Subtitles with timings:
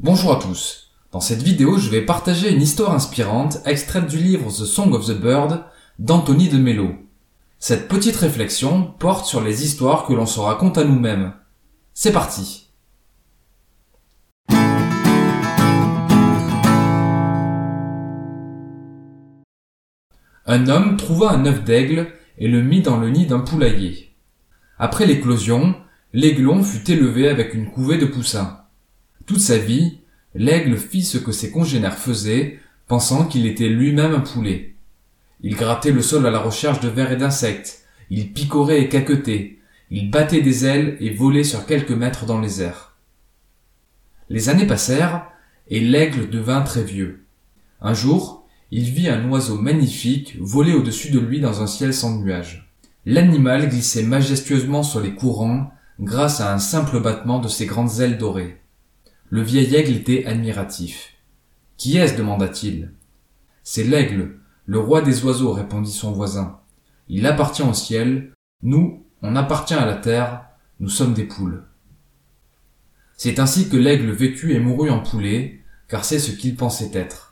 [0.00, 0.92] Bonjour à tous.
[1.10, 5.06] Dans cette vidéo, je vais partager une histoire inspirante extraite du livre The Song of
[5.06, 5.64] the Bird
[5.98, 6.92] d'Anthony de Mello.
[7.58, 11.32] Cette petite réflexion porte sur les histoires que l'on se raconte à nous-mêmes.
[11.94, 12.70] C'est parti.
[20.46, 22.06] Un homme trouva un œuf d'aigle
[22.38, 24.14] et le mit dans le nid d'un poulailler.
[24.78, 25.74] Après l'éclosion,
[26.12, 28.67] l'aiglon fut élevé avec une couvée de poussins.
[29.28, 29.98] Toute sa vie,
[30.34, 34.74] l'aigle fit ce que ses congénères faisaient, pensant qu'il était lui-même un poulet.
[35.42, 39.58] Il grattait le sol à la recherche de vers et d'insectes, il picorait et caquetait,
[39.90, 42.96] il battait des ailes et volait sur quelques mètres dans les airs.
[44.30, 45.26] Les années passèrent,
[45.68, 47.26] et l'aigle devint très vieux.
[47.82, 52.18] Un jour, il vit un oiseau magnifique voler au-dessus de lui dans un ciel sans
[52.18, 52.72] nuages.
[53.04, 58.16] L'animal glissait majestueusement sur les courants grâce à un simple battement de ses grandes ailes
[58.16, 58.58] dorées.
[59.30, 61.14] Le vieil aigle était admiratif.
[61.76, 62.92] Qui est-ce demanda-t-il.
[63.62, 66.60] C'est l'aigle, le roi des oiseaux, répondit son voisin.
[67.08, 70.46] Il appartient au ciel, nous, on appartient à la terre,
[70.80, 71.64] nous sommes des poules.
[73.16, 77.27] C'est ainsi que l'aigle vécut et mourut en poulet, car c'est ce qu'il pensait être.